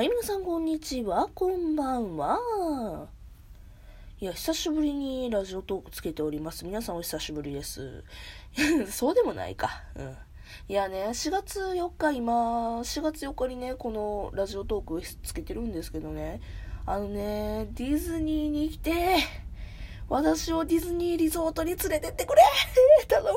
[0.00, 2.40] はい、皆さんこんにちは、こんばんは。
[4.18, 6.64] いや、久しぶりにラジオトークつけております。
[6.64, 8.02] 皆さんお久しぶりです。
[8.90, 9.82] そうでもないか。
[9.96, 10.16] うん。
[10.68, 16.40] いやね、4月4日、今、4月4日にね、このラジオトークつけてるんですけどね、
[16.86, 19.18] あのね、ディズニーに来て、
[20.08, 22.42] 私をディズニーリゾートに連れてってくれ
[23.06, 23.28] 頼む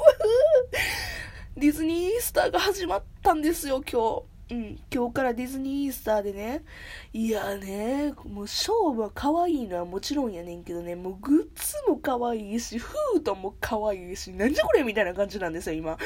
[1.58, 4.33] ディズニーイースターが始まったんですよ、今日。
[4.54, 6.64] うん、今日からディズニーイースターでね、
[7.12, 15.94] いやね、もうショーは可愛いのはもちろんやねんけどね、もうグッズも可愛いし、フードも可愛いし、なんじゃこれみたいな感じなんですよ、今。
[15.94, 15.98] 行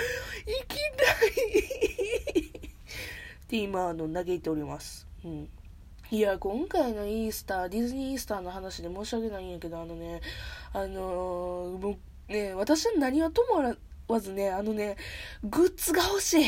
[0.65, 5.05] きたいって今、あの、嘆いております。
[5.25, 5.49] うん。
[6.09, 10.21] いや、今回のイースター、ディズニーイースターの話で申し訳ないんやけど、あのね、
[10.71, 11.97] あのー、も
[12.29, 13.75] うね、私は何はともあら
[14.07, 14.95] わずね、あのね、
[15.43, 16.45] グッズが欲しい。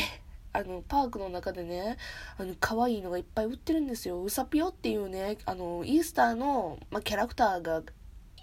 [0.52, 1.96] あの、パークの中でね、
[2.38, 4.22] あの、可愛いのがいっぱい売ってるんですよ。
[4.22, 7.82] うさぴよっていうね、あの、イースターの、ま、キャラクターが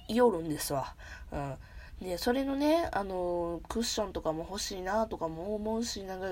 [0.07, 0.95] いよるんですわ。
[1.31, 1.57] うん。
[2.01, 6.27] で、それのね、あの、クッションとかも欲しいなとかも思うし、なんか、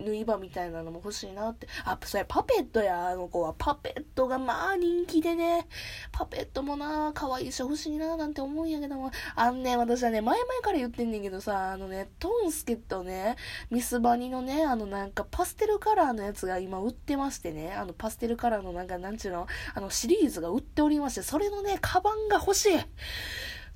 [0.00, 1.66] 縫い場みたいなのも欲しいなって。
[1.84, 3.54] あ、それパペットや、あの子は。
[3.58, 5.66] パペットがまあ人気でね。
[6.12, 9.10] パペットもな、可愛いし欲しいな、なんて思うんやけども。
[9.34, 13.36] あんね、私はね、前々から言ってんねんけどさ、あのね、トンスケとね、
[13.70, 22.78] ミスバニのね、あのなんかパステルカラーのやつが今売ってましてね、あのパステルカラーのなんか、なんちゅうの、あのシリーズが売っておりまして、それのね、カバンが欲しい。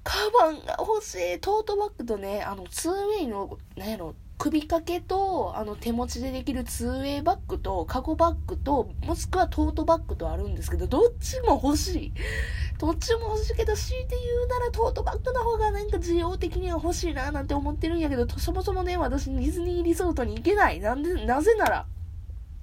[0.05, 1.41] カバンが欲しい。
[1.41, 12.13] トートバッグとね、あの、ツーウェイの、なんやろ、首掛けと、あの、手持ちでできる 2way バッグと、カゴバッグと、もしくはトートバッグとあるんですけど、どっちも欲しい。
[12.77, 20.81] どっちも欲しいけど、強いて言うならトートバッグの方がなんか需要的には欲しいななんて思ってるんやけど、そもそもね、私ディズニーリゾートに行けない。
[20.81, 21.87] なんで、なぜなら、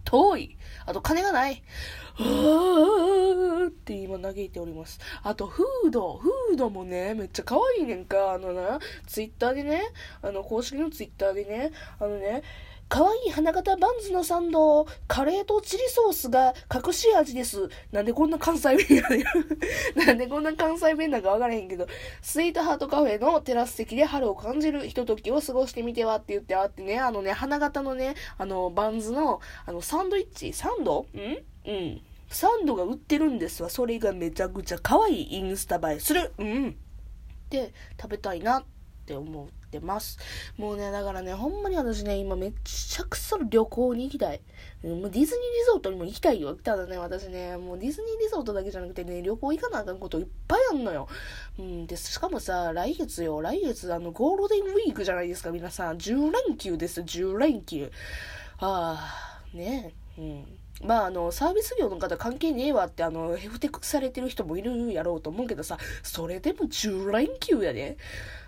[0.10, 0.58] 遠い。
[0.88, 1.62] あと金がない。
[2.18, 5.00] あーって今嘆いております。
[5.22, 6.18] あと、フード。
[6.18, 8.34] フードもね、めっちゃ可愛いねんか。
[8.34, 9.84] あのな、ツイッターでね、
[10.24, 12.42] あの、公式のツイッターでね、あのね、
[12.90, 17.70] 可愛い花形バンズのサンド、カレーとチリソースが隠し味です。
[17.92, 19.24] なんでこんな関西弁やねん。
[20.08, 21.86] なんでこんな関西弁なんかわからへんけど、
[22.24, 31.06] スイートハートカフェのテラス席で春を感じるひとときを過ごしてみてはって言ってあってね、あのね、花形のね、あの、バンズの、あの、サンドイッチ、サンド？
[31.14, 31.70] ん？
[31.70, 32.02] うん。
[32.28, 33.70] サンドが売ってるんですわ。
[33.70, 36.34] それがめちゃくちゃ可愛いインスタ映えする。
[36.40, 36.76] うん。
[37.52, 37.72] で、
[38.02, 38.79] 食べたいなって
[39.10, 40.20] って思ってます。
[40.58, 44.42] もうね、だからね、ほんまに私ね、今めっちゃくそ旅行に行きたい。
[44.84, 45.30] もうディズニーリ
[45.66, 46.54] ゾートにも行きたいよ。
[46.54, 51.08] ただね、私ね、もうディズニーリゾートだけじゃなくてね、旅行行かなあかんこといっぱいあんのよ。
[51.58, 55.98] うん、で、しかもさ、来月よ、来月、あの、ゴールデンウィークじゃないですか、皆さん。
[55.98, 57.92] 10連休です、10連休。
[58.60, 60.59] ああ、ねうん。
[60.82, 67.98] まあ、あの、サービス業の方関係ねえわって、あの、ふてくされてる人もいるやろうと思うけどさ、それでも10連休やで。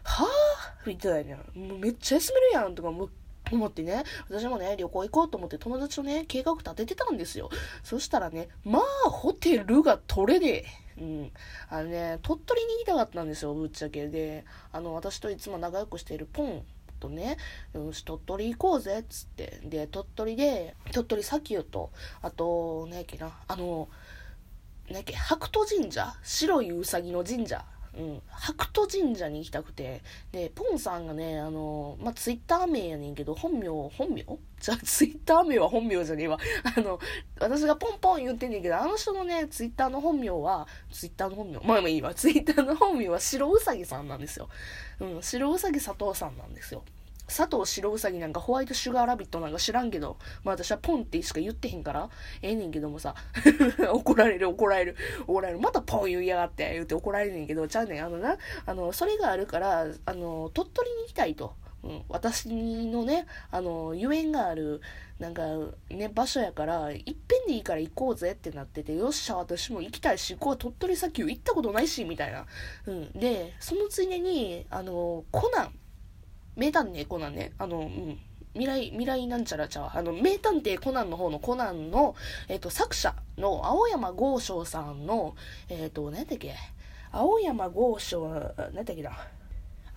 [0.03, 1.37] はぁみたいな。
[1.53, 3.09] もうめっちゃ休めるやんとか思
[3.51, 7.49] 思ってね、私もね、旅行行こうと思って友達とね、計画立ててたんですよ。
[7.83, 10.65] そしたらね、まあ、ホテルが取れね
[10.97, 11.01] え。
[11.01, 11.31] うん。
[11.69, 14.07] あのね、鳥取に行きたかったんですよ、ぶっちゃけ。
[14.07, 16.63] で、あの、私といつも仲良くしているポン
[17.01, 17.38] とね、
[17.73, 19.59] よし、鳥取行こうぜ、っつって。
[19.66, 21.91] で、鳥取で、鳥取砂丘と、
[22.22, 23.89] あと、何やっけな、あの、
[24.88, 26.13] 何やっけ、白兎神社？
[26.23, 27.66] 白いウサギの神社。
[27.97, 34.24] うん、白兎神社に行きたくて、で、ポンさんがね、あの、まあ、ツイッター名やねんけど、本名、本名？
[34.62, 36.38] じゃあ、ツイッター名は本名じゃねえわ。
[36.78, 37.00] あの、
[37.40, 44.47] 私がポンポン言ってんねんけど、あの人のね、ツイッターの本名は、ツイッターの本名、まあまあいいわ、ツイッターの本名は白うさぎさんなんですよ。
[45.00, 46.84] うん、白うさぎ佐藤さんなんですよ。
[47.31, 52.09] 佐藤白ウサギなんかホワイトシュガーラビットなんか知らんけど、まあ私はポンってしか言ってへんから、
[52.41, 53.15] ええねんけどもさ、
[53.91, 54.95] 怒られる怒られる、
[55.27, 61.55] 怒られる、またポン言いやがって言って怒られねんけど、ちゃうねん、あのな、あの、それがあるから、あの、鳥取に行きたいと。
[61.83, 64.81] うん、私のね、あの、ゆえんがある、
[65.17, 65.43] なんか、
[65.89, 72.45] ね、場所やから、いっぺんでいいから行こうぜってなってて、よっしゃ、私も行きたいし、こう鳥取砂丘行ったことないし、みたいな。
[72.85, 73.11] うん。
[73.13, 75.73] で、そのついでに、あの、コナン、
[76.55, 78.19] 名探偵コナンね、あの、うん。
[78.53, 82.15] 未来、未来なんちゃらちゃうあの、名探偵コナンの方のコナンの、
[82.49, 85.35] えっ、と、作者の青山剛昌さんの、
[85.69, 86.53] えっ、と、何だっけ？
[87.13, 88.17] 青山剛昌、
[88.73, 89.11] 何だっけな？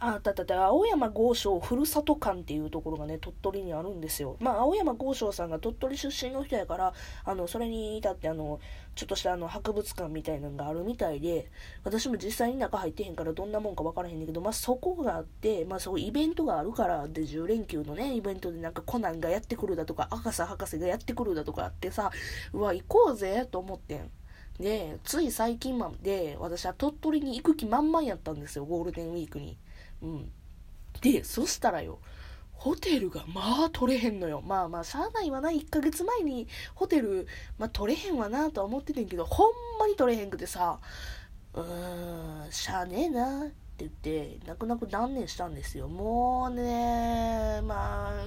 [0.06, 4.36] あったあった青山豪商ふるさと館っていうところがね、鳥取にあるんですよ。
[4.40, 6.92] まあ、青山豪商さんが鳥取出身の人やから、
[7.24, 8.60] あの、それに至ってあの、
[8.94, 11.50] ちょっとしたあの、博物館みたいなのがあるみたいで、
[11.84, 22.10] 私も実際に中入ってへんからどんなもんかわからへんねんけど、まあ、そこがあって、まあ、そうイベントがあるから、で、10連休のね、イベントでなんかコナンがやってくるだとか、赤瀬博士がやってくるだとかってさ、
[22.52, 24.10] うわ、行こうぜと思ってん。
[24.58, 29.58] で、つい最近まで私は鳥取に行く気満々やったんですよ、ゴールデンウィークに。
[30.04, 30.32] うん。
[31.00, 31.98] で、そしたらよ、
[32.52, 34.42] ホテルがまあ取れへんのよ。
[34.42, 35.50] まあまあ、しゃあないわな。
[35.50, 37.26] 1ヶ月前にホテル、
[37.58, 40.78] まあ取れへんわなとは思っててんけど、ほんまに取れへんくてさ、
[41.54, 43.48] うーん、しゃあねえな。
[43.74, 45.88] って言って、泣く泣く断念したんですよ。
[45.88, 48.24] もうね、まあ、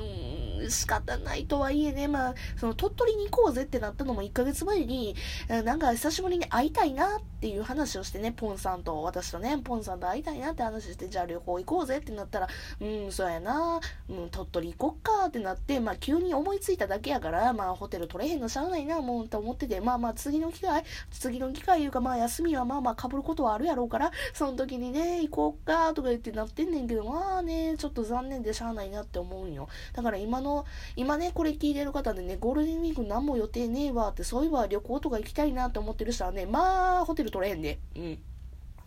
[0.60, 5.16] うん、仕方ないとはいえね、まあ、その鳥取に行こうぜってなったのも1ヶ月前に、
[5.64, 12.48] なんか久しぶりに会いたいなっていう話をしてね、ポンさんと、私とね、ポンさんと会いたいなって話して、じゃあ旅行行こうぜってなったら、
[12.82, 13.80] うん、そうやな、
[14.10, 29.70] うん、鳥取行こっかってなって、まあ急に思いついただけやから、まあホテル取れへんのしゃあないな、もうと思ってて、まあまあ次の機会、次の機会いうか、まあ休みはまあまあ被ることはあるやろうから、その時にね、行こうこうかとか言ってなってんねんけど、まあね、ちょっと残念でしゃあないなって思うんよ。
[29.94, 37.78] だから今の、今ね、これ聞いてる方でね、ゴールデンウィーク何も予定ねえわって、そういえば旅行とか行きたいなって思ってる人はね、まあ、ホテル取れへんで。
[37.96, 38.20] うん。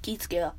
[0.02, 0.54] 気ぃつけや。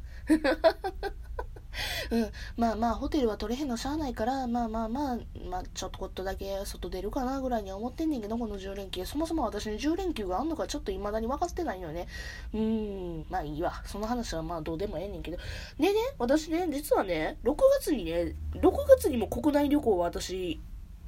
[2.11, 5.17] うん、まあまあホテルは取れへんのしゃあないからまあまあまあ
[5.49, 12.07] まあちょっとこっとだけ外出るかなぐらいには思ってんねんけどこの10連休そもそも私に10連休があんのかちょっと未だに分かってないよね。
[12.53, 13.81] うんまあいいわ。
[13.85, 15.37] その話はまあどうでもええねんけど。
[15.79, 20.59] でね私ね実はね6月にね6月にも国内旅行は私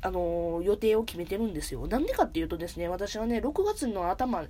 [0.04, 1.88] あのー、予定を決めてるんですよ。
[1.88, 4.48] なんでかっていうとですね、私はね、6月の頭、6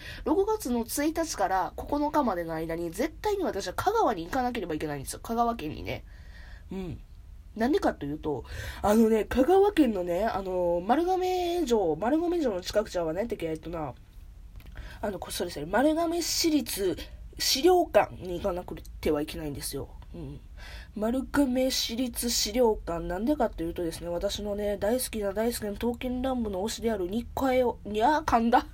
[0.47, 5.19] 月の1日から9日までの間に、絶対に私は香川に行かなければいけないんですよ。
[5.21, 6.03] 香川県にね。
[6.71, 6.99] うん。
[7.55, 8.45] なんでかというと、
[8.81, 13.93] あのね、香川県のね、あのー、丸亀城、丸亀城の近くちゃうわねってけ、えっとな、
[15.01, 16.97] あの、こそれそれ、丸亀市立
[17.37, 19.89] 資料館に行かなくてはいけないんですよ。
[20.13, 20.39] うん。
[20.95, 28.65] 丸亀市立資料館、なんでかっていうとですね、私のね、大好きな大好きな刀剣乱舞の推しである日課を、にゃー噛んだ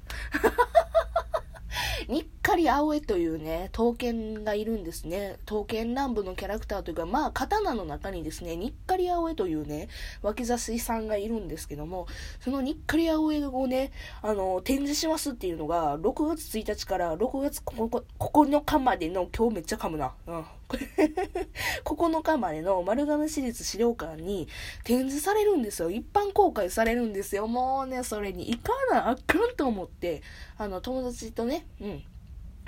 [2.07, 5.37] 日 かり青江というね、刀剣がいるんですね。
[5.45, 9.87] 刀剣乱舞のキャラクターというか、まあ、刀の中にですね、にっかり青江というね、
[10.23, 12.07] 脇差しさんがいるんですけども、
[12.39, 13.91] そのにっかり青江をね、
[14.23, 20.13] あの、展示しますっていうのが、6月1日から6月9日までの、今日めっちゃ噛むな。
[20.25, 20.45] うん。
[21.85, 24.47] 9日までの丸亀市立資料館に
[24.83, 25.91] 展示されるんですよ。
[25.91, 27.47] 一般公開されるんですよ。
[27.47, 30.23] もうね、それに行かなあかんと思って、
[30.57, 32.03] あの、友達とね、うん、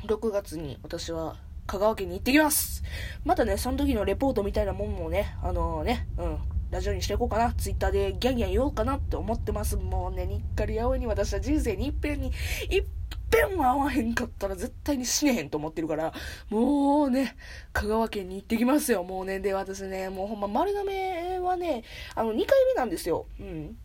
[0.05, 1.35] 6月に私は
[1.67, 2.83] 香川県に行ってきます
[3.23, 6.37] またね、その時のレポートみたいなもんもね、あのー、ね、うん、
[6.71, 7.53] ラジオにしていこうかな。
[7.53, 9.75] ツイッターでギャンギャン言おうかなって思ってます。
[9.75, 12.31] もうね、にっかり青いに私は人生にいっぺんに、
[12.69, 12.85] いっ
[13.29, 16.13] ぺんは会わへんかったら絶対に死ねへんと思ってるから、
[16.49, 17.35] もうね、
[17.73, 19.03] 香川県に行ってきますよ。
[19.03, 21.83] もうね、で、私ね、もうほんま丸亀はね、
[22.15, 23.27] あの、2回目なんですよ。
[23.39, 23.77] うん。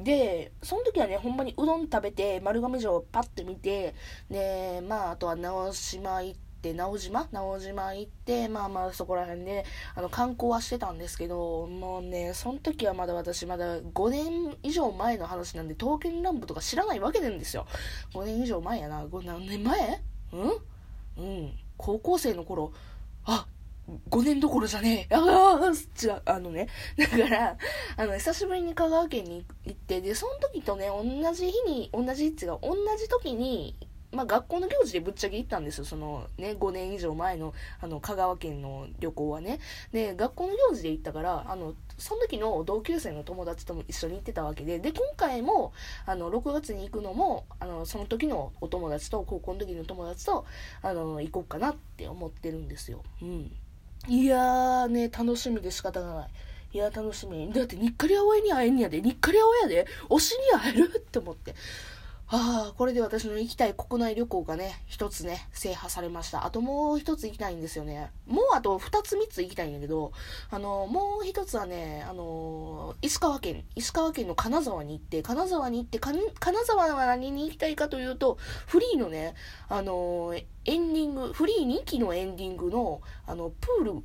[0.00, 3.94] で、その時はね、ほんまにうどん食べて、丸亀城パッて見て、
[4.30, 7.28] で、まあ、あとは直島行って、直島？
[7.30, 17.66] 直島行って、まあまあそこら辺で、あの、観光はしてたんですけど、もうね、その時はまだ私まだ5年以上前の話なんで、刀剣乱舞とか知らないわけなんですよ。
[18.14, 19.04] 5年以上前やな。
[19.04, 20.02] 5何年前？
[20.32, 20.52] うん？
[21.18, 21.52] うん。
[21.76, 22.72] 高校生の頃、
[23.26, 23.46] あ、
[24.08, 25.14] 5年どころじゃねえ。
[25.14, 26.22] ああ、違う。
[26.24, 26.68] あのね。
[26.96, 27.56] だから、
[27.96, 33.76] あの、久しぶりに香川県に行って、で、その時とね、同じ日に、同じ位置が、同じ時に、
[34.10, 35.84] まあ、学校の行事でぶっちゃけ行ったんですよ。
[35.84, 39.58] そのね、5年以上前の、あの、香川県の旅行はね。
[39.92, 45.72] で、学校の行事で行ったから、あの、その時の同級生の友達とも一緒に行ってたわけで、で、今回も、
[46.06, 50.46] あの、6月に行くのも、あの、その時のお友達と、高校の時の友達と、
[50.80, 53.02] あの、行こうかなって思ってるんですよ。
[53.20, 53.52] うん。
[54.06, 56.28] いやーね、楽しみで仕方がない。
[56.72, 57.50] いや、楽しみ。
[57.52, 59.00] だって、にっかり青に会えんやで。
[59.00, 59.86] にっかり青やで。
[60.10, 60.92] 推しに会える？
[60.98, 61.54] って思って。
[62.36, 66.44] ああ、これで私の行きたい国内旅行がね、一つね、制覇されました。
[66.44, 68.10] あともう一つ行きたいんですよね。
[68.26, 70.10] もうあと二つ三つ行きたいんやけど、
[70.50, 76.18] あの、もう一つはね、あの、石川県、石川県の金沢に行って、金沢に行って、金
[76.64, 78.36] 沢は何に行きたいかというと、
[78.66, 79.36] フリーのね、
[79.68, 84.02] あの、エンディング、フリー2期のエンディングの、あの、プール、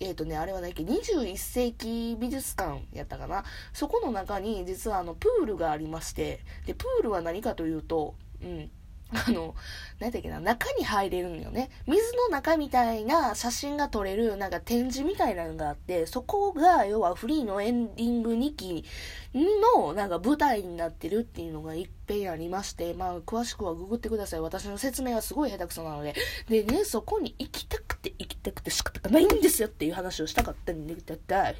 [0.00, 3.44] えっ、ー、とね、あれは何っけ、21世紀美術館やったかな。
[3.72, 8.70] そこの中に実はあの、プールがありまして、で、プールは何かというと、うん、
[9.12, 9.54] あの、
[10.00, 11.70] 何だっけな、中に入れるんよね。
[11.86, 18.84] 水の中みたいな写真が撮れる、なんか展示みたいなのがあって、そこが、要はフリーのエンディング2期
[19.74, 24.40] の、なんか舞台になってるっていうのがいっぺんありまして、まあ、詳しくはググってください。
[24.40, 26.14] 私の説明はすごい下手くそなので。
[26.48, 31.54] でね、そこに行きたくて行きたくて仕方がないんですよっていう話をしたかったんで、だった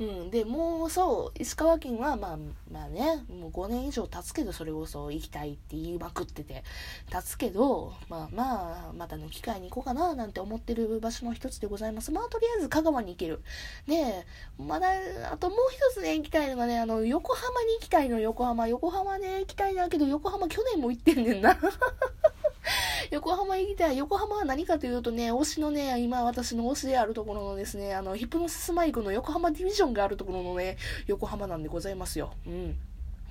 [0.00, 2.38] うん、でもうそう石川県はまあ
[2.70, 6.64] まあねもう5年以上経つけどそれこそ行きたいって言いまくってて。
[7.10, 12.10] 経つけどまあまあまたの機会に行こうかななんて思ってる場所の一つでございます。
[12.12, 13.40] まあとりあえず香川に行ける。
[13.86, 14.26] で
[14.58, 14.88] まだ
[15.32, 18.68] あともう一つね行きたいのがねあの横浜に行きたいの横浜。
[18.68, 21.56] 横浜ね行きたいんだけど横浜去年も行ってんねんな。
[23.10, 23.96] 横浜行きたい。
[23.98, 32.32] 横浜は何かというとね、推しのね、今私の推しであるところのですね、あの、ヒプノシスマイクの横浜ディビジョンがあるところのね、横浜なんでございますよ。
[32.46, 32.76] うん。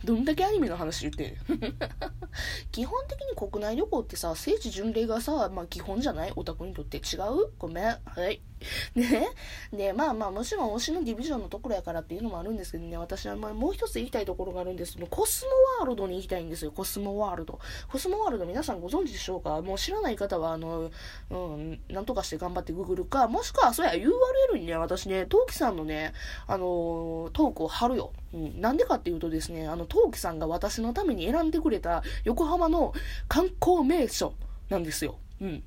[0.04, 1.36] どんだけアニメの話言ってん
[2.74, 6.34] 基本的に国内旅行ってさ、聖地巡礼がさ、まあ基本じゃない？
[6.36, 7.54] オタクにとって違う？
[7.58, 7.86] ごめん。
[7.86, 8.42] はい。
[8.96, 9.30] ね。
[9.72, 17.60] で、まあまあ、もちろん推しのディビジョンのところやからっていうのもあるんですけどね、私はまもう一つ行きたいところがあるんですけど、コスモワールドに行きたいんですよ、コスモワールド。
[17.92, 19.62] コスモワールド皆さんご存知でしょうか？
[19.62, 20.92] もう知らない方は、あの、
[21.30, 26.14] うん、なんとかして頑張ってググるか、もしくは、そうや、URL にね、私ね、トウキさんのね、
[26.48, 28.12] あのトークを貼るよ。
[28.34, 28.62] うん。
[28.62, 32.94] なんでかっていうとですね、あの、トウキさんが私のために選んでくれた横浜の
[33.28, 34.34] 観光名所
[34.70, 35.18] なんですよ。
[35.42, 35.64] うん。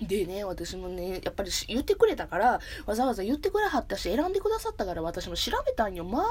[0.00, 6.04] でね、私もね、やっぱり言ってくれたから、わざわざ言ってくれはったし、選んでくださったから私も調べたんよ。
[6.04, 6.28] まあね、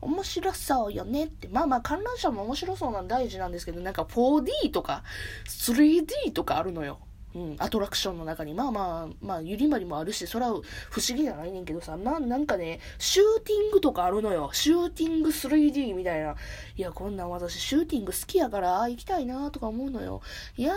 [0.00, 1.48] 面白そうよねって。
[1.48, 5.02] まあまあ観覧車も面白そうなん大事なんですけど、なんか 4D とか
[5.46, 6.98] 3D とかあるのよ。
[7.34, 14.50] うん、アトラクションの中に、まあまあ、まあ、ゆりまりもあるし、それは不思議じゃないねんけどさ、な、なんかね、シューティングとかあるのよ。
[14.52, 16.36] シューティング 3D みたいな。
[16.76, 20.22] いや、こんなん私、シューティング好きやから、行きたいなとか思うのよ。
[20.56, 20.74] いや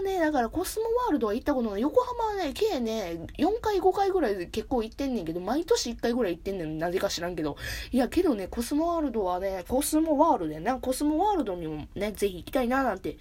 [0.00, 1.80] ーね、だからコスモワールドは行ったことない。
[1.80, 6.78] 横浜はね、計ね、4回5回ぐらい結構行ってんねんけど、毎年1回ぐらい行ってんねん。
[6.78, 7.56] なぜか知らんけど。
[7.90, 10.76] いや、けどね、コスモワールドはね、コスモワールドやな。
[10.76, 13.16] コスモワールドにもね、ぜひ行きたいななんて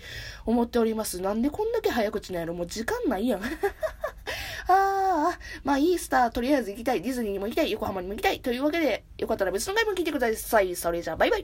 [0.45, 1.21] 思っております。
[1.21, 3.41] なんでこんだけ早口なんやろもう時間ないやん。
[4.67, 7.01] ああ、まあいいスター、とりあえず行きたい。
[7.01, 7.71] ディズニーにも行きたい。
[7.71, 8.41] 横浜にも行きたい。
[8.41, 10.75] というわけで、よかったら別の回も聞いてください。
[10.75, 11.33] それじゃあ、バイバイ。